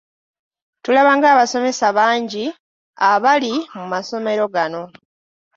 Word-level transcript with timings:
Tulaba 0.83 1.11
ng’abasomesa 1.17 1.87
bangi 1.97 2.45
abali 3.11 3.53
mu 3.75 3.85
masomero 3.93 4.43
gano. 4.55 4.83